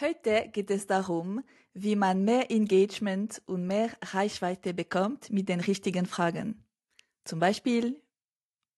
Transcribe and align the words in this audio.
Heute 0.00 0.48
geht 0.52 0.70
es 0.70 0.86
darum, 0.86 1.42
wie 1.74 1.96
man 1.96 2.24
mehr 2.24 2.50
Engagement 2.50 3.42
und 3.46 3.66
mehr 3.66 3.90
Reichweite 4.02 4.74
bekommt 4.74 5.30
mit 5.30 5.48
den 5.48 5.60
richtigen 5.60 6.06
Fragen. 6.06 6.64
Zum 7.24 7.38
Beispiel 7.38 8.00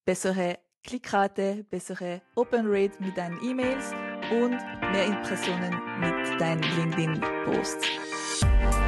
bessere 0.04 0.58
Klickrate, 0.82 1.64
bessere 1.71 2.21
Open 2.35 2.66
Rate 2.66 3.03
mit 3.03 3.16
deinen 3.16 3.42
E-Mails 3.42 3.92
und 4.30 4.58
mehr 4.92 5.06
Impressionen 5.06 5.72
mit 6.00 6.40
deinen 6.40 6.62
LinkedIn-Posts. 6.62 8.83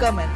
Willkommen! 0.00 0.30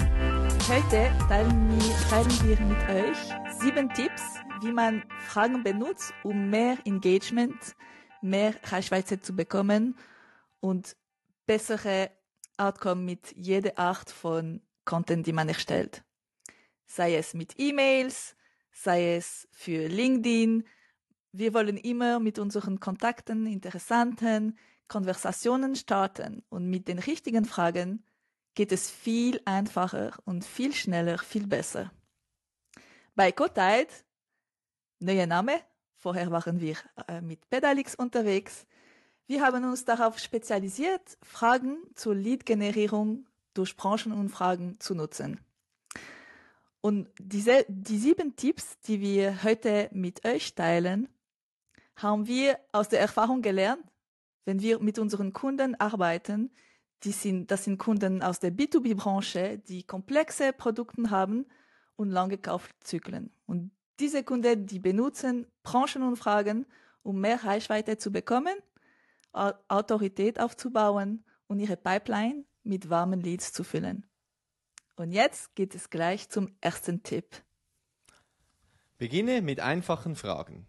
Heute 0.68 1.08
teilen 1.28 1.70
wir, 1.70 2.60
mit 2.66 2.88
euch 2.88 3.16
sieben 3.60 3.88
Tipps, 3.90 4.40
wie 4.60 4.72
man 4.72 5.04
Fragen 5.20 5.62
benutzt, 5.62 6.12
um 6.24 6.50
mehr 6.50 6.78
Engagement, 6.84 7.76
mehr 8.22 8.56
Reichweite 8.64 9.20
zu 9.20 9.36
bekommen 9.36 9.96
und 10.58 10.96
bessere 11.46 12.10
Outcome 12.56 13.02
mit 13.02 13.36
jeder 13.36 13.78
Art 13.78 14.10
von 14.10 14.62
Content, 14.84 15.28
die 15.28 15.32
man 15.32 15.48
erstellt. 15.48 16.02
Sei 16.84 17.14
es 17.14 17.32
mit 17.32 17.54
E-Mails, 17.56 18.34
sei 18.72 19.14
es 19.14 19.46
für 19.52 19.86
LinkedIn. 19.86 20.66
Wir 21.30 21.54
wollen 21.54 21.76
immer 21.76 22.18
mit 22.18 22.40
unseren 22.40 22.80
Kontakten, 22.80 23.46
interessanten 23.46 24.58
Konversationen 24.88 25.76
starten 25.76 26.42
und 26.48 26.68
mit 26.68 26.88
den 26.88 26.98
richtigen 26.98 27.44
Fragen 27.44 28.02
geht 28.54 28.72
es 28.72 28.90
viel 28.90 29.40
einfacher 29.44 30.12
und 30.24 30.44
viel 30.44 30.74
schneller, 30.74 31.18
viel 31.18 31.46
besser. 31.46 31.92
Bei 33.14 33.32
Cotide, 33.32 33.88
neuer 35.00 35.26
Name, 35.26 35.60
vorher 35.96 36.30
waren 36.30 36.60
wir 36.60 36.76
äh, 37.08 37.20
mit 37.20 37.48
Pedalix 37.48 37.94
unterwegs. 37.94 38.66
Wir 39.26 39.42
haben 39.42 39.64
uns 39.64 39.84
darauf 39.84 40.18
spezialisiert, 40.18 41.18
Fragen 41.22 41.78
zur 41.94 42.14
Lead-Generierung 42.14 43.26
durch 43.54 43.76
Branchenumfragen 43.76 44.80
zu 44.80 44.94
nutzen. 44.94 45.40
Und 46.80 47.08
diese, 47.18 47.64
die 47.68 47.98
sieben 47.98 48.34
Tipps, 48.34 48.78
die 48.80 49.00
wir 49.00 49.44
heute 49.44 49.88
mit 49.92 50.26
euch 50.26 50.54
teilen, 50.54 51.08
haben 51.94 52.26
wir 52.26 52.58
aus 52.72 52.88
der 52.88 53.00
Erfahrung 53.00 53.40
gelernt, 53.40 53.84
wenn 54.44 54.60
wir 54.60 54.80
mit 54.80 54.98
unseren 54.98 55.32
Kunden 55.32 55.76
arbeiten, 55.76 56.50
die 57.04 57.12
sind, 57.12 57.50
das 57.50 57.64
sind 57.64 57.78
Kunden 57.78 58.22
aus 58.22 58.38
der 58.38 58.52
B2B-Branche, 58.52 59.58
die 59.58 59.82
komplexe 59.82 60.52
Produkte 60.52 61.10
haben 61.10 61.46
und 61.96 62.10
lange 62.10 62.38
Kaufzyklen. 62.38 63.30
Und 63.46 63.72
diese 64.00 64.24
Kunden, 64.24 64.66
die 64.66 64.78
benutzen 64.78 65.46
Branchenumfragen, 65.62 66.66
um 67.02 67.20
mehr 67.20 67.44
Reichweite 67.44 67.98
zu 67.98 68.12
bekommen, 68.12 68.54
Autorität 69.32 70.38
aufzubauen 70.38 71.24
und 71.46 71.58
ihre 71.58 71.76
Pipeline 71.76 72.44
mit 72.62 72.90
warmen 72.90 73.20
Leads 73.20 73.52
zu 73.52 73.64
füllen. 73.64 74.06
Und 74.96 75.12
jetzt 75.12 75.54
geht 75.54 75.74
es 75.74 75.90
gleich 75.90 76.28
zum 76.28 76.54
ersten 76.60 77.02
Tipp. 77.02 77.42
Beginne 78.98 79.42
mit 79.42 79.58
einfachen 79.58 80.14
Fragen. 80.14 80.66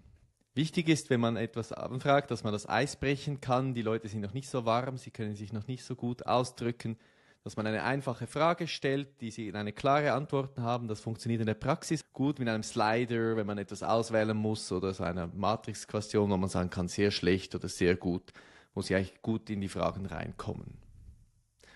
Wichtig 0.56 0.88
ist, 0.88 1.10
wenn 1.10 1.20
man 1.20 1.36
etwas 1.36 1.72
anfragt, 1.72 2.30
dass 2.30 2.44
man 2.44 2.54
das 2.54 2.70
Eis 2.70 2.96
brechen 2.96 3.42
kann. 3.42 3.74
Die 3.74 3.82
Leute 3.82 4.08
sind 4.08 4.22
noch 4.22 4.34
nicht 4.34 4.48
so 4.48 4.66
warm, 4.66 4.98
sie 4.98 5.10
können 5.10 5.36
sich 5.36 5.52
noch 5.52 5.66
nicht 5.66 5.84
so 5.84 5.96
gut 5.96 6.28
ausdrücken. 6.28 6.98
Dass 7.44 7.58
man 7.58 7.68
eine 7.68 7.84
einfache 7.84 8.28
Frage 8.28 8.68
stellt, 8.68 9.20
die 9.20 9.32
sie 9.32 9.54
eine 9.54 9.74
klare 9.74 10.14
Antwort 10.14 10.58
haben. 10.60 10.88
Das 10.88 11.02
funktioniert 11.02 11.42
in 11.42 11.48
der 11.48 11.56
Praxis 11.56 12.06
gut 12.14 12.40
mit 12.40 12.48
einem 12.48 12.64
Slider, 12.64 13.36
wenn 13.36 13.48
man 13.48 13.58
etwas 13.58 13.84
auswählen 13.84 14.38
muss 14.38 14.72
oder 14.72 14.94
so 14.94 15.04
einer 15.04 15.28
Matrix-Question, 15.28 16.30
wo 16.30 16.38
man 16.38 16.50
sagen 16.50 16.70
kann, 16.70 16.88
sehr 16.88 17.12
schlecht 17.12 17.54
oder 17.56 17.68
sehr 17.68 17.96
gut, 17.96 18.32
muss 18.76 18.90
ich 18.90 18.96
eigentlich 18.96 19.22
gut 19.22 19.50
in 19.50 19.60
die 19.60 19.68
Fragen 19.68 20.06
reinkommen. 20.06 20.78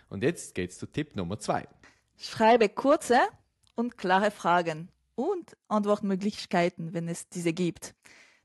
Und 0.10 0.24
jetzt 0.24 0.56
geht's 0.56 0.78
zu 0.78 0.86
Tipp 0.86 1.16
Nummer 1.16 1.40
zwei. 1.40 1.68
Schreibe 2.16 2.70
kurze 2.70 3.20
und 3.76 3.98
klare 3.98 4.32
Fragen 4.32 4.90
und 5.16 5.58
Antwortmöglichkeiten, 5.68 6.94
wenn 6.94 7.10
es 7.10 7.28
diese 7.28 7.52
gibt. 7.52 7.94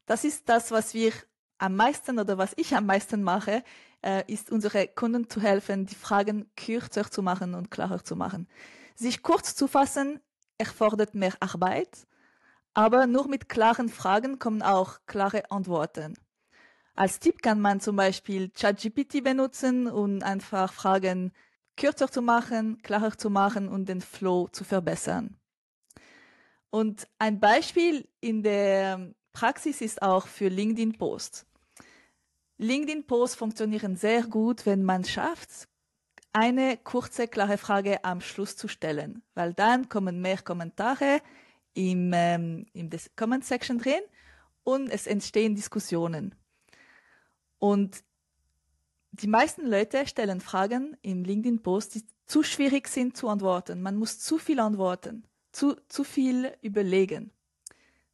Das 0.07 0.25
ist 0.25 0.49
das, 0.49 0.71
was 0.71 0.95
wir 0.95 1.13
am 1.59 1.77
meisten 1.77 2.19
oder 2.19 2.39
was 2.39 2.55
ich 2.57 2.75
am 2.75 2.87
meisten 2.87 3.23
mache, 3.23 3.63
äh, 4.03 4.25
ist 4.27 4.51
unsere 4.51 4.89
Kunden 4.89 5.31
zu 5.31 5.41
helfen, 5.41 5.87
die 5.87 5.95
Fragen 5.95 6.51
kürzer 6.57 7.09
zu 7.11 7.23
machen 7.23 7.55
und 7.55 7.71
klarer 7.71 8.03
zu 8.03 8.17
machen. 8.17 8.49
Sich 8.97 9.23
kurz 9.23 9.55
zu 9.55 9.69
fassen 9.69 10.21
erfordert 10.59 11.15
mehr 11.15 11.35
Arbeit, 11.41 12.07
aber 12.75 13.07
nur 13.07 13.29
mit 13.29 13.49
klaren 13.49 13.89
Fragen 13.89 14.39
kommen 14.39 14.63
auch 14.63 14.99
klare 15.07 15.51
Antworten. 15.51 16.15
Als 16.95 17.21
Tipp 17.21 17.43
kann 17.43 17.61
man 17.61 17.81
zum 17.81 17.97
Beispiel 17.97 18.51
ChatGPT 18.51 19.23
benutzen 19.23 19.87
und 19.87 20.23
einfach 20.23 20.73
Fragen 20.73 21.33
kürzer 21.77 22.11
zu 22.11 22.23
machen, 22.23 22.83
klarer 22.83 23.17
zu 23.17 23.31
machen 23.31 23.69
und 23.69 23.89
den 23.89 24.01
Flow 24.01 24.49
zu 24.49 24.65
verbessern. 24.65 25.37
Und 26.71 27.09
ein 27.19 27.39
Beispiel 27.41 28.09
in 28.21 28.43
der 28.43 29.15
Praxis 29.33 29.81
ist 29.81 30.03
auch 30.03 30.27
für 30.27 30.49
LinkedIn 30.49 30.99
Post. 30.99 31.47
LinkedIn 32.59 33.07
Posts 33.07 33.37
funktionieren 33.37 33.97
sehr 33.97 34.23
gut, 34.23 34.67
wenn 34.67 34.85
man 34.85 35.05
schafft, 35.05 35.69
eine 36.33 36.77
kurze, 36.79 37.29
klare 37.29 37.59
Frage 37.59 38.05
am 38.05 38.21
Schluss 38.21 38.57
zu 38.57 38.69
stellen, 38.69 39.23
weil 39.35 39.53
dann 39.53 39.89
kommen 39.89 40.21
mehr 40.21 40.39
Kommentare 40.39 41.21
im, 41.75 42.13
ähm, 42.15 42.67
der 42.75 43.01
Comment 43.17 43.45
Section 43.45 43.79
drin 43.79 44.01
und 44.65 44.89
es 44.89 45.07
entstehen 45.07 45.55
Diskussionen. 45.55 46.35
Und 47.59 48.03
die 49.13 49.27
meisten 49.27 49.67
Leute 49.67 50.07
stellen 50.07 50.41
Fragen 50.41 50.97
im 51.03 51.25
LinkedIn 51.25 51.63
Post, 51.63 51.95
die 51.95 52.05
zu 52.27 52.43
schwierig 52.43 52.89
sind 52.89 53.17
zu 53.17 53.29
antworten. 53.29 53.83
Man 53.83 53.97
muss 53.97 54.19
zu 54.19 54.39
viel 54.39 54.59
antworten, 54.59 55.25
zu, 55.53 55.77
zu 55.89 56.03
viel 56.03 56.53
überlegen. 56.63 57.31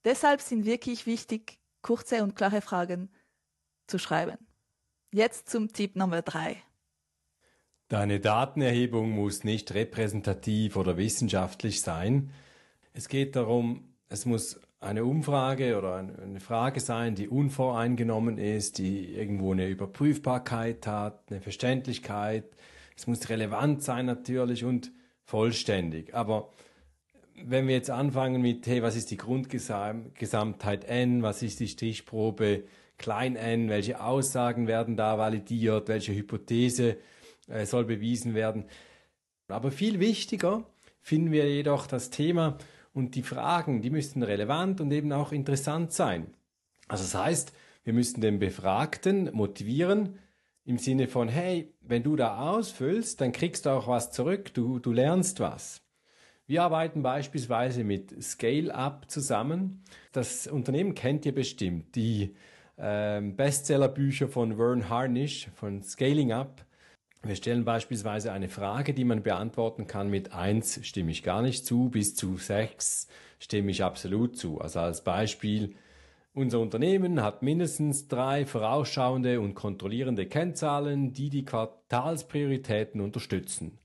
Deshalb 0.08 0.40
sind 0.40 0.64
wirklich 0.64 1.04
wichtig, 1.04 1.58
kurze 1.82 2.22
und 2.22 2.34
klare 2.34 2.62
Fragen 2.62 3.10
zu 3.86 3.98
schreiben. 3.98 4.38
Jetzt 5.12 5.50
zum 5.50 5.70
Tipp 5.70 5.96
Nummer 5.96 6.22
drei. 6.22 6.56
Deine 7.88 8.18
Datenerhebung 8.18 9.10
muss 9.10 9.44
nicht 9.44 9.74
repräsentativ 9.74 10.76
oder 10.76 10.96
wissenschaftlich 10.96 11.82
sein. 11.82 12.30
Es 12.94 13.08
geht 13.08 13.36
darum, 13.36 13.96
es 14.08 14.24
muss 14.24 14.58
eine 14.80 15.04
Umfrage 15.04 15.76
oder 15.76 15.96
eine 15.96 16.40
Frage 16.40 16.80
sein, 16.80 17.14
die 17.14 17.28
unvoreingenommen 17.28 18.38
ist, 18.38 18.78
die 18.78 19.12
irgendwo 19.12 19.52
eine 19.52 19.68
Überprüfbarkeit 19.68 20.86
hat, 20.86 21.30
eine 21.30 21.42
Verständlichkeit. 21.42 22.44
Es 22.96 23.08
muss 23.08 23.28
relevant 23.28 23.82
sein 23.82 24.06
natürlich 24.06 24.64
und 24.64 24.90
vollständig. 25.22 26.14
Aber 26.14 26.50
wenn 27.46 27.66
wir 27.66 27.74
jetzt 27.74 27.90
anfangen 27.90 28.42
mit, 28.42 28.66
hey, 28.66 28.82
was 28.82 28.96
ist 28.96 29.10
die 29.10 29.16
Grundgesamtheit 29.16 30.84
n, 30.84 31.22
was 31.22 31.42
ist 31.42 31.60
die 31.60 31.68
Stichprobe 31.68 32.64
klein 32.98 33.36
n, 33.36 33.68
welche 33.68 34.00
Aussagen 34.00 34.66
werden 34.66 34.96
da 34.96 35.18
validiert, 35.18 35.88
welche 35.88 36.14
Hypothese 36.14 36.96
äh, 37.48 37.64
soll 37.64 37.84
bewiesen 37.84 38.34
werden. 38.34 38.64
Aber 39.48 39.70
viel 39.70 40.00
wichtiger 40.00 40.64
finden 41.00 41.32
wir 41.32 41.48
jedoch 41.50 41.86
das 41.86 42.10
Thema 42.10 42.58
und 42.92 43.14
die 43.14 43.22
Fragen, 43.22 43.80
die 43.80 43.90
müssten 43.90 44.22
relevant 44.22 44.80
und 44.80 44.90
eben 44.90 45.12
auch 45.12 45.32
interessant 45.32 45.92
sein. 45.92 46.34
Also 46.88 47.04
das 47.04 47.14
heißt, 47.14 47.52
wir 47.84 47.92
müssten 47.92 48.20
den 48.20 48.38
Befragten 48.38 49.30
motivieren 49.32 50.18
im 50.64 50.76
Sinne 50.76 51.08
von, 51.08 51.28
hey, 51.28 51.72
wenn 51.80 52.02
du 52.02 52.16
da 52.16 52.50
ausfüllst, 52.50 53.20
dann 53.20 53.32
kriegst 53.32 53.64
du 53.64 53.70
auch 53.70 53.86
was 53.86 54.10
zurück, 54.10 54.52
du, 54.52 54.78
du 54.78 54.92
lernst 54.92 55.40
was. 55.40 55.80
Wir 56.48 56.62
arbeiten 56.62 57.02
beispielsweise 57.02 57.84
mit 57.84 58.22
Scale-Up 58.22 59.10
zusammen. 59.10 59.82
Das 60.12 60.46
Unternehmen 60.46 60.94
kennt 60.94 61.26
ihr 61.26 61.34
bestimmt. 61.34 61.94
Die 61.94 62.34
ähm, 62.78 63.36
Bestsellerbücher 63.36 64.28
von 64.28 64.56
Vern 64.56 64.88
Harnish 64.88 65.48
von 65.56 65.82
Scaling 65.82 66.32
Up. 66.32 66.64
Wir 67.22 67.36
stellen 67.36 67.66
beispielsweise 67.66 68.32
eine 68.32 68.48
Frage, 68.48 68.94
die 68.94 69.04
man 69.04 69.22
beantworten 69.22 69.86
kann 69.86 70.08
mit 70.08 70.32
eins 70.32 70.80
stimme 70.86 71.10
ich 71.10 71.22
gar 71.22 71.42
nicht 71.42 71.66
zu, 71.66 71.90
bis 71.90 72.14
zu 72.14 72.38
sechs 72.38 73.08
stimme 73.38 73.70
ich 73.70 73.84
absolut 73.84 74.38
zu. 74.38 74.58
Also 74.58 74.80
als 74.80 75.04
Beispiel, 75.04 75.74
unser 76.32 76.60
Unternehmen 76.60 77.22
hat 77.22 77.42
mindestens 77.42 78.08
drei 78.08 78.46
vorausschauende 78.46 79.38
und 79.38 79.52
kontrollierende 79.52 80.24
Kennzahlen, 80.24 81.12
die 81.12 81.28
die 81.28 81.44
Quartalsprioritäten 81.44 83.02
unterstützen. 83.02 83.76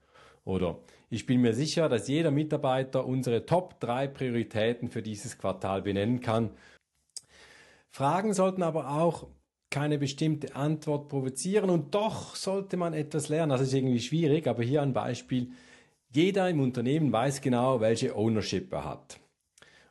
Oder 0.46 0.78
ich 1.14 1.28
bin 1.28 1.42
mir 1.42 1.54
sicher, 1.54 1.90
dass 1.90 2.08
jeder 2.08 2.32
Mitarbeiter 2.32 3.06
unsere 3.06 3.46
Top 3.46 3.80
3 3.80 4.08
Prioritäten 4.08 4.90
für 4.90 5.04
dieses 5.04 5.38
Quartal 5.38 5.84
benennen 5.84 6.22
kann. 6.22 6.50
Fragen 7.92 8.34
sollten 8.34 8.64
aber 8.64 8.90
auch 8.90 9.28
keine 9.70 10.00
bestimmte 10.00 10.56
Antwort 10.56 11.10
provozieren 11.10 11.70
und 11.70 11.94
doch 11.94 12.36
sollte 12.36 12.78
man 12.78 12.96
etwas 12.96 13.30
lernen. 13.30 13.52
Das 13.52 13.62
ist 13.62 13.74
irgendwie 13.74 14.00
schwierig, 14.00 14.48
aber 14.48 14.64
hier 14.64 14.82
ein 14.82 14.94
Beispiel. 14.94 15.52
Jeder 16.10 16.50
im 16.50 16.60
Unternehmen 16.60 17.12
weiß 17.12 17.42
genau, 17.42 17.80
welche 17.80 18.16
Ownership 18.16 18.74
er 18.74 18.86
hat. 18.86 19.20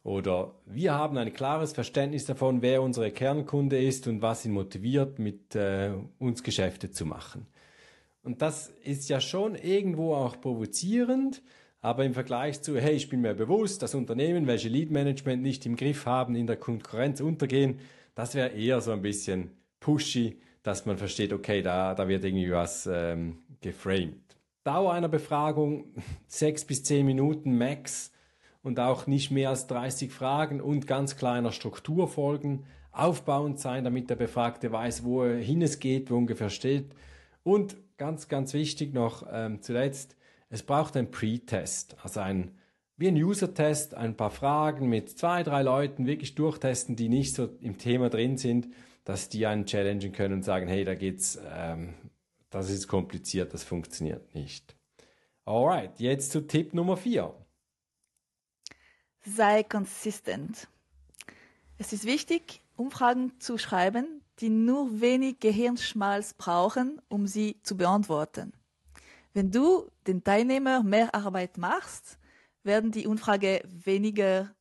Oder 0.03 0.57
wir 0.67 0.93
haben 0.93 1.17
ein 1.19 1.33
klares 1.33 1.73
Verständnis 1.73 2.25
davon, 2.25 2.63
wer 2.63 2.83
unsere 2.83 3.13
Kernkunde 3.13 3.81
ist 3.81 4.09
und 4.09 4.23
was 4.23 4.45
ihn 4.45 4.53
motiviert, 4.53 5.21
mit 5.21 5.55
äh, 5.55 5.93
uns 6.19 6.43
Geschäfte 6.43 6.91
zu 6.91 7.07
machen. 7.07 7.47
Und 8.23 8.41
das 8.41 8.69
ist 8.85 9.09
ja 9.09 9.21
schon 9.21 9.57
irgendwo 9.57 10.15
auch 10.15 10.41
provozierend, 10.41 11.43
aber 11.81 12.05
im 12.05 12.15
Vergleich 12.15 12.63
zu, 12.63 12.79
hey, 12.79 12.95
ich 12.95 13.09
bin 13.09 13.21
mir 13.21 13.35
bewusst, 13.35 13.83
dass 13.83 13.97
Unternehmen, 13.97 14.47
welche 14.47 14.69
Lead 14.69 14.93
Management 14.93 15.43
nicht 15.43 15.67
im 15.67 15.77
Griff 15.77 16.07
haben, 16.07 16.37
in 16.37 16.47
der 16.47 16.57
Konkurrenz 16.57 17.21
untergehen, 17.21 17.81
das 18.15 18.35
wäre 18.35 18.51
eher 18.51 18.81
so 18.81 18.93
ein 18.93 19.03
bisschen 19.03 19.51
pushy, 19.81 20.39
dass 20.63 20.87
man 20.87 20.97
versteht, 20.97 21.33
okay, 21.33 21.63
da, 21.63 21.95
da 21.95 22.07
wird 22.07 22.25
irgendwie 22.25 22.53
was 22.53 22.89
ähm, 22.91 23.39
geframed. 23.61 24.21
Dauer 24.63 24.93
einer 24.93 25.09
Befragung 25.09 25.87
sechs 26.29 26.65
bis 26.65 26.85
zehn 26.85 27.05
Minuten 27.05 27.59
max 27.59 28.13
und 28.63 28.79
auch 28.79 29.09
nicht 29.09 29.33
mehr 29.33 29.49
als 29.49 29.67
30 29.67 30.13
Fragen 30.13 30.61
und 30.61 30.87
ganz 30.87 31.17
kleiner 31.17 31.51
Struktur 31.51 32.07
folgen, 32.07 32.65
aufbauend 32.93 33.59
sein, 33.59 33.83
damit 33.83 34.09
der 34.09 34.15
Befragte 34.15 34.71
weiß, 34.71 35.03
wohin 35.03 35.63
es 35.63 35.81
geht, 35.81 36.13
wo 36.13 36.17
ungefähr 36.17 36.51
steht 36.51 36.95
und 37.43 37.77
ganz, 37.97 38.29
ganz 38.29 38.55
wichtig 38.55 38.93
noch 38.95 39.27
ähm, 39.31 39.63
zuletzt, 39.63 40.17
es 40.49 40.63
braucht 40.63 40.97
einen 40.97 41.11
Pre-Test, 41.11 41.97
also 42.03 42.21
ein 42.21 42.59
wie 42.97 43.09
ein 43.09 43.17
User-Test, 43.17 43.95
ein 43.95 44.17
paar 44.17 44.31
Fragen 44.31 44.89
mit 44.89 45.11
zwei, 45.19 45.43
drei 45.43 45.63
Leuten 45.63 46.07
wirklich 46.07 46.37
durchtesten, 46.37 46.95
die 46.95 47.09
nicht 47.09 47.35
so 47.35 47.47
im 47.61 47.77
Thema 47.77 48.11
drin 48.11 48.37
sind, 48.37 48.69
dass 49.05 49.29
die 49.29 49.47
einen 49.47 49.67
challengen 49.67 50.13
können 50.13 50.35
und 50.35 50.43
sagen, 50.45 50.69
hey, 50.69 50.85
da 50.85 50.95
geht's, 50.95 51.37
ähm, 51.51 51.95
das 52.51 52.71
ist 52.71 52.87
kompliziert, 52.87 53.55
das 53.55 53.65
funktioniert 53.65 54.35
nicht. 54.37 54.77
Alright, 55.45 55.99
jetzt 55.99 56.31
zu 56.31 56.47
Tipp 56.47 56.75
Nummer 56.75 56.97
vier. 56.97 57.35
Sei 59.25 59.65
konsistent. 59.65 60.69
Es 61.79 61.93
ist 61.93 62.05
wichtig, 62.05 62.61
Umfragen 62.77 63.33
zu 63.41 63.59
schreiben, 63.59 64.22
die 64.41 64.49
nur 64.49 65.01
wenig 65.01 65.41
Gehirnschmalz 65.41 66.35
brauchen, 66.35 67.01
um 67.09 67.27
sie 67.27 67.61
zu 67.63 67.77
beantworten. 67.77 68.53
Wenn 69.35 69.51
du 69.51 69.91
den 70.07 70.25
Teilnehmer 70.25 70.83
mehr 70.83 71.15
Arbeit 71.15 71.59
machst, 71.59 72.19
werden 72.63 72.93
die 72.93 73.07
Umfrage 73.07 73.63
weniger 73.65 74.55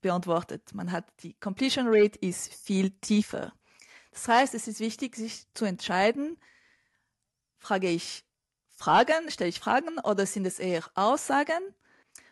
beantwortet. 0.00 0.74
Man 0.74 0.92
hat 0.92 1.06
die 1.22 1.34
Completion 1.34 1.86
Rate 1.88 2.18
ist 2.20 2.52
viel 2.52 2.90
tiefer. 2.90 3.52
Das 4.12 4.28
heißt, 4.28 4.54
es 4.54 4.68
ist 4.68 4.80
wichtig, 4.80 5.16
sich 5.16 5.46
zu 5.54 5.64
entscheiden, 5.64 6.38
frage 7.58 7.88
ich 7.88 8.24
Fragen, 8.68 9.30
stelle 9.30 9.50
ich 9.50 9.58
Fragen 9.58 9.98
oder 9.98 10.24
sind 10.24 10.46
es 10.46 10.58
eher 10.60 10.84
Aussagen? 10.94 11.74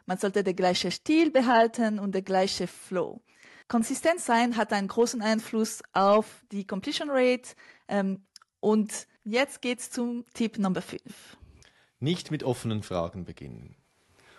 Man 0.04 0.19
sollte 0.19 0.44
den 0.44 0.54
gleichen 0.54 0.92
Stil 0.92 1.32
behalten 1.32 1.99
und 1.99 2.14
den 2.14 2.25
gleichen 2.25 2.69
Flow. 2.69 3.20
Konsistent 3.68 4.20
sein 4.20 4.56
hat 4.56 4.72
einen 4.72 4.88
großen 4.88 5.22
Einfluss 5.22 5.82
auf 5.92 6.44
die 6.52 6.66
Completion 6.66 7.10
Rate. 7.10 7.54
Ähm, 7.88 8.24
und 8.60 9.06
jetzt 9.24 9.60
geht's 9.60 9.90
zum 9.90 10.24
Tipp 10.34 10.58
Nummer 10.58 10.82
5. 10.82 11.00
Nicht 11.98 12.30
mit 12.30 12.44
offenen 12.44 12.82
Fragen 12.82 13.24
beginnen. 13.24 13.74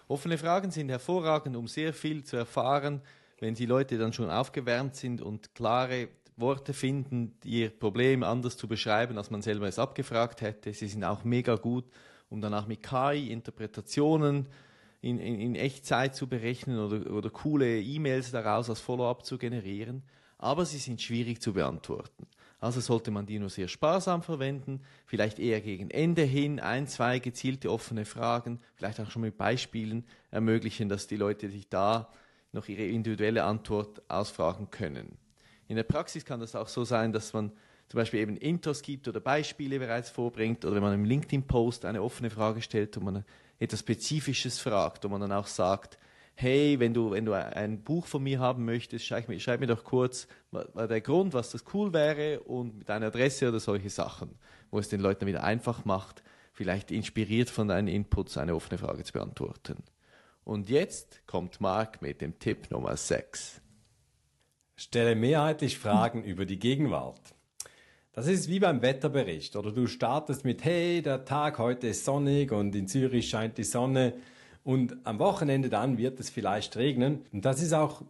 Offene 0.07 0.37
Fragen 0.37 0.71
sind 0.71 0.89
hervorragend, 0.89 1.57
um 1.57 1.67
sehr 1.67 1.93
viel 1.93 2.23
zu 2.23 2.37
erfahren, 2.37 3.01
wenn 3.39 3.55
die 3.55 3.65
Leute 3.65 3.97
dann 3.97 4.13
schon 4.13 4.29
aufgewärmt 4.29 4.95
sind 4.95 5.21
und 5.21 5.53
klare 5.53 6.07
Worte 6.37 6.73
finden, 6.73 7.37
ihr 7.43 7.69
Problem 7.69 8.23
anders 8.23 8.55
zu 8.55 8.67
beschreiben, 8.67 9.17
als 9.17 9.29
man 9.29 9.41
selber 9.41 9.67
es 9.67 9.79
abgefragt 9.79 10.41
hätte. 10.41 10.71
Sie 10.73 10.87
sind 10.87 11.03
auch 11.03 11.23
mega 11.23 11.55
gut, 11.55 11.85
um 12.29 12.39
danach 12.39 12.67
mit 12.67 12.83
KI 12.83 13.31
Interpretationen 13.31 14.47
in, 15.01 15.19
in, 15.19 15.39
in 15.39 15.55
Echtzeit 15.55 16.15
zu 16.15 16.27
berechnen 16.27 16.79
oder, 16.79 17.11
oder 17.11 17.29
coole 17.29 17.81
E-Mails 17.81 18.31
daraus 18.31 18.69
als 18.69 18.79
Follow-up 18.79 19.25
zu 19.25 19.37
generieren, 19.37 20.03
aber 20.37 20.65
sie 20.65 20.77
sind 20.77 21.01
schwierig 21.01 21.41
zu 21.41 21.53
beantworten. 21.53 22.27
Also 22.59 22.81
sollte 22.81 23.11
man 23.11 23.27
die 23.27 23.37
nur 23.37 23.49
sehr 23.49 23.67
sparsam 23.67 24.23
verwenden, 24.23 24.81
vielleicht 25.05 25.37
eher 25.37 25.61
gegen 25.61 25.91
Ende 25.91 26.23
hin 26.23 26.59
ein, 26.59 26.87
zwei 26.87 27.19
gezielte 27.19 27.71
offene 27.71 28.03
Fragen, 28.03 28.59
vielleicht 28.75 28.99
auch 28.99 29.11
schon 29.11 29.21
mit 29.21 29.37
Beispielen 29.37 30.05
ermöglichen, 30.31 30.89
dass 30.89 31.05
die 31.05 31.17
Leute 31.17 31.49
sich 31.49 31.69
da 31.69 32.11
noch 32.53 32.67
ihre 32.67 32.83
individuelle 32.83 33.43
Antwort 33.43 34.01
ausfragen 34.09 34.71
können. 34.71 35.17
In 35.67 35.75
der 35.75 35.83
Praxis 35.83 36.25
kann 36.25 36.39
das 36.39 36.55
auch 36.55 36.67
so 36.67 36.83
sein, 36.83 37.13
dass 37.13 37.33
man 37.33 37.51
zum 37.89 37.99
Beispiel 37.99 38.21
eben 38.21 38.37
Intros 38.37 38.81
gibt 38.81 39.07
oder 39.07 39.19
Beispiele 39.19 39.79
bereits 39.79 40.09
vorbringt 40.09 40.65
oder 40.65 40.75
wenn 40.75 40.83
man 40.83 40.93
im 40.93 41.05
LinkedIn-Post 41.05 41.85
eine 41.85 42.01
offene 42.01 42.29
Frage 42.29 42.61
stellt 42.61 42.97
und 42.97 43.03
man 43.03 43.25
etwas 43.59 43.79
Spezifisches 43.79 44.59
fragt, 44.59 45.03
wo 45.03 45.09
man 45.09 45.21
dann 45.21 45.31
auch 45.31 45.47
sagt, 45.47 45.97
hey, 46.35 46.79
wenn 46.79 46.93
du, 46.93 47.11
wenn 47.11 47.25
du 47.25 47.33
ein 47.33 47.81
Buch 47.81 48.05
von 48.05 48.21
mir 48.21 48.39
haben 48.39 48.63
möchtest, 48.63 49.05
schreib 49.05 49.27
mir, 49.27 49.39
schreib 49.39 49.59
mir 49.59 49.67
doch 49.67 49.83
kurz 49.83 50.27
der 50.51 51.01
Grund, 51.01 51.33
was 51.33 51.49
das 51.49 51.65
cool 51.73 51.93
wäre 51.93 52.41
und 52.41 52.77
mit 52.77 52.89
deiner 52.89 53.07
Adresse 53.07 53.49
oder 53.49 53.59
solche 53.59 53.89
Sachen, 53.89 54.37
wo 54.69 54.77
es 54.77 54.87
den 54.87 55.01
Leuten 55.01 55.25
wieder 55.25 55.43
einfach 55.43 55.83
macht, 55.83 56.23
vielleicht 56.53 56.91
inspiriert 56.91 57.49
von 57.49 57.67
deinen 57.67 57.87
Inputs 57.87 58.37
eine 58.37 58.53
offene 58.53 58.77
Frage 58.77 59.03
zu 59.03 59.13
beantworten. 59.13 59.83
Und 60.43 60.69
jetzt 60.69 61.25
kommt 61.25 61.59
Marc 61.59 62.01
mit 62.01 62.21
dem 62.21 62.37
Tipp 62.37 62.69
Nummer 62.69 62.95
6. 62.95 63.61
Stelle 64.75 65.15
mehrheitlich 65.15 65.79
Fragen 65.79 66.23
über 66.23 66.45
die 66.45 66.59
Gegenwart. 66.59 67.33
Das 68.17 68.25
ist 68.25 68.49
wie 68.49 68.59
beim 68.59 68.81
Wetterbericht. 68.81 69.55
Oder 69.55 69.71
du 69.71 69.85
startest 69.85 70.43
mit, 70.43 70.65
hey, 70.65 71.03
der 71.03 71.23
Tag 71.23 71.59
heute 71.59 71.89
ist 71.89 72.03
sonnig 72.03 72.51
und 72.51 72.73
in 72.73 72.87
Zürich 72.87 73.29
scheint 73.29 73.59
die 73.59 73.63
Sonne 73.63 74.15
und 74.63 74.97
am 75.03 75.19
Wochenende 75.19 75.69
dann 75.69 75.99
wird 75.99 76.19
es 76.19 76.31
vielleicht 76.31 76.77
regnen. 76.77 77.25
Und 77.31 77.45
das 77.45 77.61
ist 77.61 77.73
auch 77.73 78.01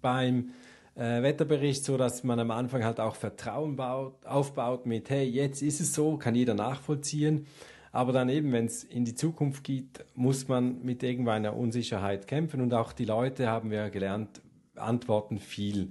beim 0.00 0.50
äh, 0.96 1.22
Wetterbericht 1.22 1.84
so, 1.84 1.96
dass 1.96 2.24
man 2.24 2.40
am 2.40 2.50
Anfang 2.50 2.82
halt 2.82 2.98
auch 2.98 3.14
Vertrauen 3.14 3.76
baut, 3.76 4.26
aufbaut 4.26 4.84
mit, 4.84 5.10
hey, 5.10 5.28
jetzt 5.28 5.62
ist 5.62 5.80
es 5.80 5.94
so, 5.94 6.16
kann 6.16 6.34
jeder 6.34 6.54
nachvollziehen. 6.54 7.46
Aber 7.92 8.12
dann 8.12 8.30
eben, 8.30 8.50
wenn 8.50 8.66
es 8.66 8.82
in 8.82 9.04
die 9.04 9.14
Zukunft 9.14 9.62
geht, 9.62 10.04
muss 10.16 10.48
man 10.48 10.82
mit 10.82 11.04
irgendeiner 11.04 11.56
Unsicherheit 11.56 12.26
kämpfen. 12.26 12.62
Und 12.62 12.74
auch 12.74 12.92
die 12.92 13.04
Leute, 13.04 13.46
haben 13.46 13.70
wir 13.70 13.90
gelernt, 13.90 14.42
antworten 14.74 15.38
viel 15.38 15.90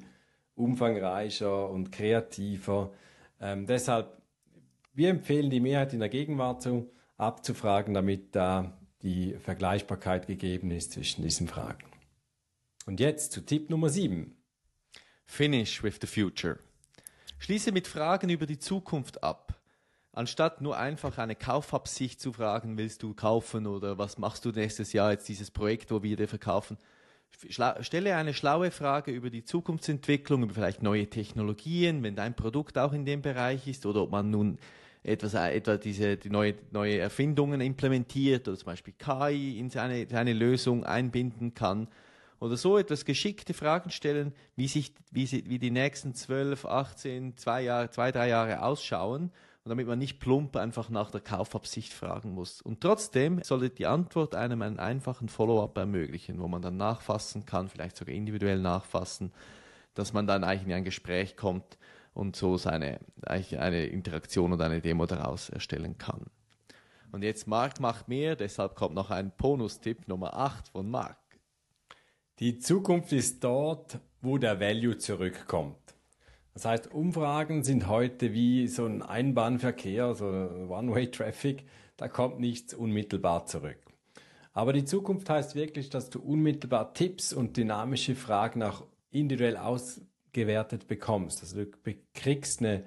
umfangreicher 0.55 1.69
und 1.69 1.93
kreativer. 1.93 2.91
Ähm, 3.41 3.65
deshalb, 3.65 4.21
wir 4.93 5.09
empfehlen 5.09 5.49
die 5.49 5.59
Mehrheit 5.59 5.93
in 5.93 5.99
der 5.99 6.09
Gegenwart 6.09 6.61
zu, 6.61 6.91
abzufragen, 7.17 7.93
damit 7.93 8.35
da 8.35 8.77
die 9.01 9.33
Vergleichbarkeit 9.33 10.27
gegeben 10.27 10.71
ist 10.71 10.93
zwischen 10.93 11.23
diesen 11.23 11.47
Fragen. 11.47 11.85
Und 12.85 12.99
jetzt 12.99 13.31
zu 13.31 13.41
Tipp 13.41 13.69
Nummer 13.69 13.89
7. 13.89 14.35
Finish 15.25 15.81
with 15.81 15.97
the 16.01 16.07
future. 16.07 16.59
Schließe 17.39 17.71
mit 17.71 17.87
Fragen 17.87 18.29
über 18.29 18.45
die 18.45 18.59
Zukunft 18.59 19.23
ab. 19.23 19.59
Anstatt 20.13 20.61
nur 20.61 20.77
einfach 20.77 21.17
eine 21.17 21.35
Kaufabsicht 21.35 22.19
zu 22.19 22.33
fragen, 22.33 22.77
willst 22.77 23.01
du 23.01 23.13
kaufen 23.13 23.65
oder 23.65 23.97
was 23.97 24.17
machst 24.17 24.45
du 24.45 24.51
nächstes 24.51 24.93
Jahr 24.93 25.11
jetzt 25.11 25.29
dieses 25.29 25.49
Projekt, 25.49 25.89
wo 25.89 26.03
wir 26.03 26.17
dir 26.17 26.27
verkaufen, 26.27 26.77
stelle 27.49 28.15
eine 28.15 28.33
schlaue 28.33 28.71
Frage 28.71 29.11
über 29.11 29.29
die 29.29 29.43
Zukunftsentwicklung, 29.43 30.43
über 30.43 30.53
vielleicht 30.53 30.83
neue 30.83 31.07
Technologien, 31.07 32.03
wenn 32.03 32.15
dein 32.15 32.35
Produkt 32.35 32.77
auch 32.77 32.93
in 32.93 33.05
dem 33.05 33.21
Bereich 33.21 33.67
ist 33.67 33.85
oder 33.85 34.03
ob 34.03 34.11
man 34.11 34.29
nun 34.29 34.57
etwas, 35.03 35.33
äh, 35.33 35.55
etwa 35.55 35.77
diese 35.77 36.17
die 36.17 36.29
neue, 36.29 36.55
neue 36.71 36.99
Erfindungen 36.99 37.61
implementiert 37.61 38.47
oder 38.47 38.57
zum 38.57 38.67
Beispiel 38.67 38.93
KI 38.97 39.57
in 39.59 39.69
seine, 39.69 40.07
seine 40.07 40.33
Lösung 40.33 40.83
einbinden 40.83 41.53
kann 41.53 41.87
oder 42.39 42.57
so 42.57 42.77
etwas 42.77 43.05
geschickte 43.05 43.53
Fragen 43.53 43.89
stellen, 43.91 44.33
wie 44.55 44.67
sich, 44.67 44.93
wie, 45.11 45.25
sie, 45.25 45.43
wie 45.47 45.59
die 45.59 45.71
nächsten 45.71 46.13
12, 46.13 46.65
18, 46.65 47.37
zwei 47.37 47.63
Jahre, 47.63 47.89
zwei, 47.89 48.11
drei 48.11 48.29
Jahre 48.29 48.63
ausschauen 48.63 49.31
und 49.63 49.69
damit 49.69 49.87
man 49.87 49.99
nicht 49.99 50.19
plump 50.19 50.55
einfach 50.55 50.89
nach 50.89 51.11
der 51.11 51.21
Kaufabsicht 51.21 51.93
fragen 51.93 52.31
muss. 52.31 52.61
Und 52.61 52.81
trotzdem 52.81 53.43
sollte 53.43 53.69
die 53.69 53.85
Antwort 53.85 54.33
einem 54.33 54.63
einen 54.63 54.79
einfachen 54.79 55.29
Follow-up 55.29 55.77
ermöglichen, 55.77 56.39
wo 56.39 56.47
man 56.47 56.63
dann 56.63 56.77
nachfassen 56.77 57.45
kann, 57.45 57.69
vielleicht 57.69 57.95
sogar 57.95 58.15
individuell 58.15 58.59
nachfassen, 58.59 59.31
dass 59.93 60.13
man 60.13 60.25
dann 60.25 60.43
eigentlich 60.43 60.67
in 60.67 60.73
ein 60.73 60.83
Gespräch 60.83 61.37
kommt 61.37 61.77
und 62.13 62.35
so 62.35 62.57
seine, 62.57 62.99
eine 63.23 63.85
Interaktion 63.85 64.51
oder 64.53 64.65
eine 64.65 64.81
Demo 64.81 65.05
daraus 65.05 65.49
erstellen 65.49 65.97
kann. 65.97 66.25
Und 67.11 67.23
jetzt 67.23 67.45
Marc 67.47 67.79
macht 67.79 68.07
mehr, 68.07 68.35
deshalb 68.35 68.75
kommt 68.75 68.95
noch 68.95 69.11
ein 69.11 69.31
Bonustipp 69.37 70.07
Nummer 70.07 70.35
8 70.35 70.69
von 70.69 70.89
Marc. 70.89 71.17
Die 72.39 72.57
Zukunft 72.57 73.11
ist 73.11 73.43
dort, 73.43 73.99
wo 74.21 74.37
der 74.37 74.59
Value 74.59 74.97
zurückkommt. 74.97 75.90
Das 76.53 76.65
heißt, 76.65 76.91
Umfragen 76.91 77.63
sind 77.63 77.87
heute 77.87 78.33
wie 78.33 78.67
so 78.67 78.85
ein 78.85 79.01
Einbahnverkehr, 79.01 80.13
so 80.15 80.25
One-Way-Traffic. 80.25 81.65
Da 81.97 82.07
kommt 82.07 82.39
nichts 82.39 82.73
unmittelbar 82.73 83.45
zurück. 83.45 83.77
Aber 84.53 84.73
die 84.73 84.83
Zukunft 84.83 85.29
heißt 85.29 85.55
wirklich, 85.55 85.89
dass 85.89 86.09
du 86.09 86.19
unmittelbar 86.19 86.93
Tipps 86.93 87.31
und 87.31 87.55
dynamische 87.55 88.15
Fragen 88.15 88.63
auch 88.63 88.83
individuell 89.09 89.55
ausgewertet 89.55 90.87
bekommst. 90.87 91.41
Also 91.41 91.63
du 91.63 91.71
kriegst 92.13 92.59
eine 92.59 92.83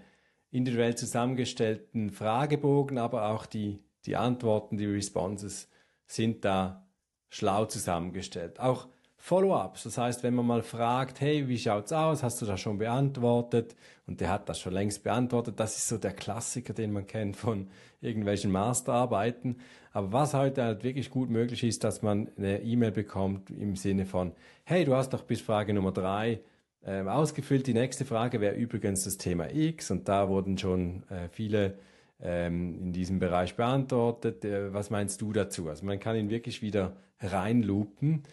individuell 0.50 0.94
zusammengestellten 0.94 2.10
Fragebogen, 2.10 2.98
aber 2.98 3.30
auch 3.30 3.46
die, 3.46 3.82
die 4.04 4.16
Antworten, 4.16 4.76
die 4.76 4.86
Responses 4.86 5.68
sind 6.06 6.44
da 6.44 6.86
schlau 7.30 7.64
zusammengestellt. 7.64 8.60
Auch 8.60 8.88
Follow-ups. 9.24 9.84
Das 9.84 9.96
heißt, 9.96 10.22
wenn 10.22 10.34
man 10.34 10.46
mal 10.46 10.62
fragt, 10.62 11.22
hey, 11.22 11.48
wie 11.48 11.56
schaut's 11.56 11.94
aus? 11.94 12.22
Hast 12.22 12.42
du 12.42 12.44
das 12.44 12.60
schon 12.60 12.76
beantwortet? 12.76 13.74
Und 14.06 14.20
der 14.20 14.28
hat 14.28 14.50
das 14.50 14.60
schon 14.60 14.74
längst 14.74 15.02
beantwortet. 15.02 15.58
Das 15.58 15.78
ist 15.78 15.88
so 15.88 15.96
der 15.96 16.12
Klassiker, 16.12 16.74
den 16.74 16.92
man 16.92 17.06
kennt 17.06 17.34
von 17.34 17.68
irgendwelchen 18.02 18.52
Masterarbeiten. 18.52 19.56
Aber 19.94 20.12
was 20.12 20.34
heute 20.34 20.62
halt 20.62 20.84
wirklich 20.84 21.08
gut 21.08 21.30
möglich 21.30 21.64
ist, 21.64 21.84
dass 21.84 22.02
man 22.02 22.28
eine 22.36 22.60
E-Mail 22.60 22.92
bekommt 22.92 23.48
im 23.48 23.76
Sinne 23.76 24.04
von, 24.04 24.32
hey, 24.64 24.84
du 24.84 24.94
hast 24.94 25.14
doch 25.14 25.22
bis 25.22 25.40
Frage 25.40 25.72
Nummer 25.72 25.92
drei 25.92 26.40
ähm, 26.84 27.08
ausgefüllt. 27.08 27.66
Die 27.66 27.72
nächste 27.72 28.04
Frage 28.04 28.42
wäre 28.42 28.56
übrigens 28.56 29.04
das 29.04 29.16
Thema 29.16 29.50
X 29.50 29.90
und 29.90 30.06
da 30.06 30.28
wurden 30.28 30.58
schon 30.58 31.02
äh, 31.08 31.30
viele 31.30 31.78
ähm, 32.20 32.78
in 32.78 32.92
diesem 32.92 33.20
Bereich 33.20 33.56
beantwortet. 33.56 34.44
Äh, 34.44 34.74
was 34.74 34.90
meinst 34.90 35.22
du 35.22 35.32
dazu? 35.32 35.70
Also 35.70 35.86
man 35.86 35.98
kann 35.98 36.14
ihn 36.14 36.28
wirklich 36.28 36.60
wieder 36.60 36.94
reinloopen 37.20 38.24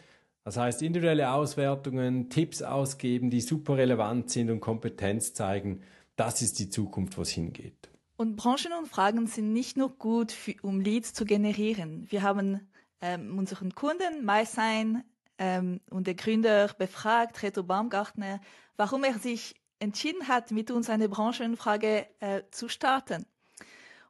das 0.44 0.58
heißt, 0.58 0.82
individuelle 0.82 1.32
Auswertungen, 1.32 2.30
Tipps 2.30 2.62
ausgeben, 2.62 3.30
die 3.30 3.42
super 3.42 3.78
relevant 3.78 4.30
sind 4.30 4.50
und 4.50 4.60
Kompetenz 4.60 5.34
zeigen, 5.34 5.82
das 6.16 6.42
ist 6.42 6.60
die 6.60 6.70
Zukunft, 6.70 7.18
wo 7.18 7.22
es 7.22 7.30
hingeht. 7.30 7.90
Und 8.18 8.36
Branchenumfragen 8.36 9.28
sind 9.28 9.54
nicht 9.54 9.78
nur 9.78 9.90
gut, 9.90 10.32
für, 10.32 10.54
um 10.62 10.80
Leads 10.80 11.14
zu 11.14 11.26
generieren. 11.26 12.06
Wir 12.10 12.22
haben 12.22 12.60
ähm, 13.02 13.38
unseren 13.38 13.74
Kunden, 13.74 14.26
MySign, 14.26 15.04
ähm, 15.42 15.82
und 15.90 16.06
der 16.06 16.14
Gründer 16.14 16.68
befragt, 16.78 17.42
Reto 17.42 17.64
Baumgartner, 17.64 18.40
warum 18.78 19.04
er 19.04 19.18
sich 19.18 19.56
entschieden 19.80 20.28
hat, 20.28 20.52
mit 20.52 20.70
uns 20.70 20.90
eine 20.90 21.10
Branchenumfrage 21.10 22.06
äh, 22.20 22.44
zu 22.52 22.70
starten. 22.70 23.26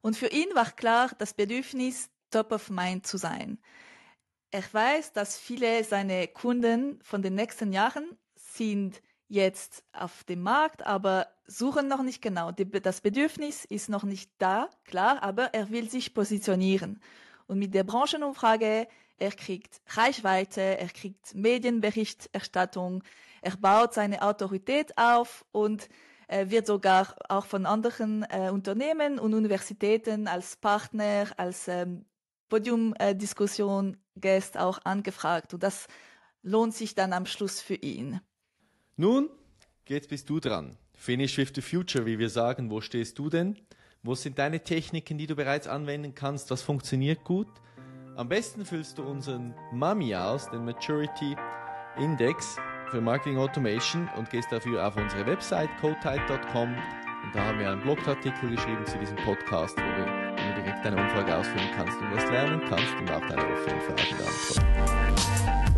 Und 0.01 0.17
für 0.17 0.27
ihn 0.27 0.49
war 0.55 0.69
klar, 0.71 1.11
das 1.19 1.33
Bedürfnis, 1.33 2.09
top 2.31 2.51
of 2.51 2.69
mind 2.69 3.07
zu 3.07 3.17
sein. 3.17 3.59
Er 4.51 4.63
weiß, 4.69 5.13
dass 5.13 5.37
viele 5.37 5.83
seiner 5.85 6.27
Kunden 6.27 6.99
von 7.03 7.21
den 7.21 7.35
nächsten 7.35 7.71
Jahren 7.71 8.17
sind 8.35 9.01
jetzt 9.29 9.85
auf 9.93 10.25
dem 10.25 10.41
Markt, 10.41 10.85
aber 10.85 11.27
suchen 11.47 11.87
noch 11.87 12.03
nicht 12.03 12.21
genau. 12.21 12.51
Das 12.51 12.99
Bedürfnis 12.99 13.63
ist 13.63 13.87
noch 13.87 14.03
nicht 14.03 14.29
da, 14.39 14.69
klar, 14.83 15.23
aber 15.23 15.53
er 15.53 15.69
will 15.69 15.89
sich 15.89 16.13
positionieren. 16.13 17.01
Und 17.47 17.59
mit 17.59 17.73
der 17.73 17.85
Branchenumfrage, 17.85 18.89
er 19.17 19.31
kriegt 19.31 19.81
Reichweite, 19.87 20.61
er 20.61 20.89
kriegt 20.89 21.33
Medienberichterstattung, 21.33 23.05
er 23.41 23.55
baut 23.55 23.93
seine 23.93 24.21
Autorität 24.21 24.97
auf 24.97 25.45
und 25.53 25.87
wird 26.31 26.65
sogar 26.65 27.15
auch 27.27 27.45
von 27.45 27.65
anderen 27.65 28.23
äh, 28.29 28.49
Unternehmen 28.51 29.19
und 29.19 29.33
Universitäten 29.33 30.27
als 30.27 30.55
Partner, 30.55 31.27
als 31.35 31.67
ähm, 31.67 32.05
Podiumdiskussion 32.51 33.95
Gäste 34.17 34.61
auch 34.61 34.79
angefragt 34.83 35.53
und 35.53 35.63
das 35.63 35.87
lohnt 36.43 36.73
sich 36.75 36.95
dann 36.95 37.13
am 37.13 37.25
Schluss 37.25 37.61
für 37.61 37.75
ihn. 37.75 38.19
Nun, 38.97 39.29
jetzt 39.87 40.09
bist 40.09 40.29
du 40.29 40.41
dran. 40.41 40.77
Finish 40.93 41.37
with 41.37 41.53
the 41.55 41.61
future, 41.61 42.05
wie 42.05 42.19
wir 42.19 42.29
sagen. 42.29 42.69
Wo 42.69 42.81
stehst 42.81 43.17
du 43.17 43.29
denn? 43.29 43.57
Wo 44.03 44.15
sind 44.15 44.37
deine 44.37 44.63
Techniken, 44.63 45.17
die 45.17 45.27
du 45.27 45.35
bereits 45.35 45.65
anwenden 45.67 46.13
kannst? 46.13 46.51
Was 46.51 46.61
funktioniert 46.61 47.23
gut? 47.23 47.47
Am 48.17 48.27
besten 48.27 48.65
füllst 48.65 48.97
du 48.97 49.03
unseren 49.03 49.55
Mami 49.71 50.13
aus, 50.13 50.49
den 50.49 50.65
Maturity 50.65 51.37
Index 51.97 52.57
für 52.89 52.99
Marketing 52.99 53.37
Automation 53.37 54.09
und 54.17 54.29
gehst 54.29 54.51
dafür 54.51 54.85
auf 54.85 54.97
unsere 54.97 55.25
Website 55.25 55.69
codetight.com 55.79 56.75
und 57.23 57.33
da 57.33 57.45
haben 57.45 57.59
wir 57.59 57.71
einen 57.71 57.81
Blogartikel 57.81 58.49
geschrieben 58.49 58.85
zu 58.85 58.97
diesem 58.97 59.15
Podcast, 59.17 59.77
wo 59.77 59.83
wir 59.83 60.20
direkt 60.51 60.85
deine 60.85 60.97
Umfrage 60.97 61.37
ausfüllen 61.37 61.69
kannst 61.75 61.97
und 61.99 62.15
was 62.15 62.29
lernen 62.29 62.61
kannst 62.69 62.93
und 62.99 63.11
auch 63.11 63.21
deine 63.21 63.41
offenen 63.41 63.81
Fragen 63.81 64.17
beantworten. 64.17 65.70